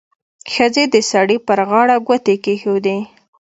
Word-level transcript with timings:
ښځې 0.53 0.83
د 0.93 0.95
سړي 1.11 1.37
پر 1.47 1.59
غاړه 1.69 1.95
ګوتې 2.07 2.35
کېښودې. 2.43 2.97